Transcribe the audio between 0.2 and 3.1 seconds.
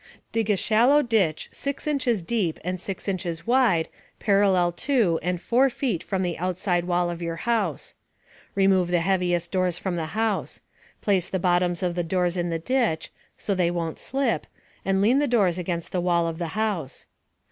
Dig a shallow ditch, 6 inches deep and 6